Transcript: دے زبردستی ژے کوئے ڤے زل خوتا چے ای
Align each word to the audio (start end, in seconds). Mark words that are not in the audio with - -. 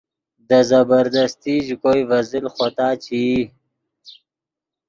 دے 0.47 0.59
زبردستی 0.69 1.55
ژے 1.65 1.75
کوئے 1.81 2.01
ڤے 2.09 2.19
زل 2.29 2.45
خوتا 2.55 2.87
چے 3.03 3.15
ای 3.33 3.37